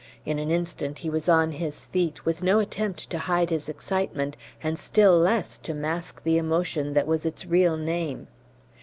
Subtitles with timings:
[0.25, 4.35] In an instant he was on his feet, with no attempt to hide his excitement,
[4.63, 8.27] and still less to mask the emotion that was its real name.